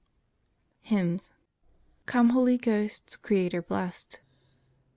[0.85, 1.31] HYMNS
[2.07, 4.25] Come, Holy Ghost, Creator Blest 1.